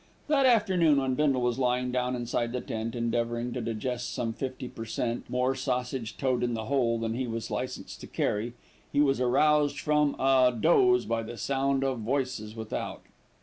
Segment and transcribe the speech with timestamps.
[0.27, 4.67] That afternoon when Bindle was lying down inside the tent, endeavouring to digest some fifty
[4.67, 5.29] per cent.
[5.29, 8.53] more sausage toad in the hole than he was licensed to carry,
[8.91, 13.03] he was aroused from a doze by the sound of voices without.